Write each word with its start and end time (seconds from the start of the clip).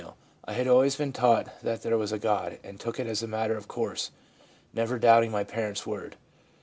I 0.45 0.53
had 0.53 0.67
always 0.67 0.95
been 0.95 1.13
taught 1.13 1.61
that 1.61 1.83
there 1.83 1.95
was 1.95 2.11
a 2.11 2.17
God, 2.17 2.57
and 2.63 2.79
took 2.79 2.99
it 2.99 3.05
as 3.05 3.21
a 3.21 3.27
matter 3.27 3.55
of 3.55 3.67
course, 3.67 4.09
never 4.73 4.97
doubting 4.97 5.29
my 5.29 5.43
parents' 5.43 5.85
word/ 5.85 6.13
F. 6.13 6.17